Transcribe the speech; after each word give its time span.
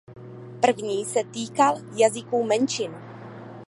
První 0.61 1.05
se 1.05 1.23
týkal 1.31 1.75
jazyků 1.95 2.43
menšin. 2.43 2.91